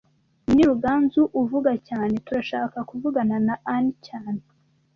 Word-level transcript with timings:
Uyu 0.45 0.53
ni 0.57 0.65
Ruganzu 0.69 1.21
avuga 1.41 1.71
cyane 1.87 2.13
Turashaka 2.25 2.77
kuvugana 2.89 3.35
na 3.47 3.55
Ann 3.75 3.87
cyane 4.07 4.41